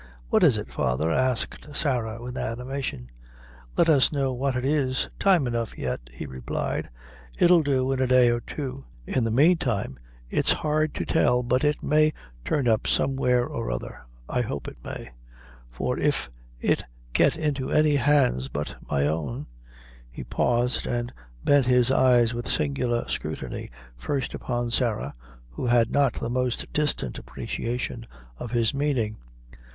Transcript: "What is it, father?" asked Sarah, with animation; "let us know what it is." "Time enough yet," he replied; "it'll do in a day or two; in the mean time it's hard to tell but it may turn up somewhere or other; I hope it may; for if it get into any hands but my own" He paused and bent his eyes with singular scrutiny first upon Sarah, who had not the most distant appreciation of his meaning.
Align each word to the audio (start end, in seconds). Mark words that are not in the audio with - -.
"What 0.29 0.43
is 0.43 0.57
it, 0.57 0.73
father?" 0.73 1.11
asked 1.11 1.75
Sarah, 1.75 2.19
with 2.19 2.35
animation; 2.35 3.11
"let 3.77 3.87
us 3.87 4.11
know 4.11 4.33
what 4.33 4.55
it 4.55 4.65
is." 4.65 5.09
"Time 5.19 5.45
enough 5.45 5.77
yet," 5.77 5.99
he 6.11 6.25
replied; 6.25 6.89
"it'll 7.37 7.61
do 7.61 7.91
in 7.91 8.01
a 8.01 8.07
day 8.07 8.31
or 8.31 8.39
two; 8.39 8.83
in 9.05 9.23
the 9.25 9.29
mean 9.29 9.57
time 9.57 9.99
it's 10.27 10.51
hard 10.53 10.95
to 10.95 11.05
tell 11.05 11.43
but 11.43 11.63
it 11.63 11.83
may 11.83 12.13
turn 12.43 12.67
up 12.67 12.87
somewhere 12.87 13.45
or 13.45 13.69
other; 13.69 14.01
I 14.27 14.41
hope 14.41 14.67
it 14.67 14.77
may; 14.83 15.11
for 15.69 15.99
if 15.99 16.31
it 16.59 16.83
get 17.13 17.37
into 17.37 17.69
any 17.69 17.97
hands 17.97 18.47
but 18.47 18.73
my 18.89 19.05
own" 19.05 19.45
He 20.09 20.23
paused 20.23 20.87
and 20.87 21.13
bent 21.43 21.67
his 21.67 21.91
eyes 21.91 22.33
with 22.33 22.49
singular 22.49 23.07
scrutiny 23.07 23.69
first 23.97 24.33
upon 24.33 24.71
Sarah, 24.71 25.13
who 25.51 25.67
had 25.67 25.91
not 25.91 26.13
the 26.13 26.27
most 26.27 26.73
distant 26.73 27.19
appreciation 27.19 28.07
of 28.39 28.49
his 28.49 28.73
meaning. 28.73 29.17